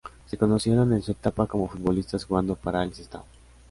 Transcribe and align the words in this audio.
Se 0.25 0.35
conocieron 0.35 0.91
en 0.93 1.03
su 1.03 1.11
etapa 1.11 1.45
como 1.45 1.67
futbolistas 1.69 2.25
jugando 2.25 2.55
para 2.55 2.81
el 2.83 2.91
Sestao. 2.91 3.23